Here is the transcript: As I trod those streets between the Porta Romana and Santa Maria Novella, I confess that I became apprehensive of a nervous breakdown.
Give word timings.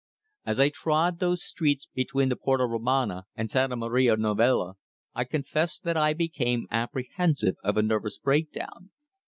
As 0.47 0.59
I 0.59 0.69
trod 0.69 1.19
those 1.19 1.43
streets 1.43 1.85
between 1.93 2.29
the 2.29 2.35
Porta 2.35 2.65
Romana 2.65 3.25
and 3.35 3.51
Santa 3.51 3.75
Maria 3.75 4.15
Novella, 4.17 4.73
I 5.13 5.25
confess 5.25 5.77
that 5.77 5.95
I 5.95 6.13
became 6.13 6.65
apprehensive 6.71 7.57
of 7.63 7.77
a 7.77 7.83
nervous 7.83 8.17
breakdown. 8.17 8.89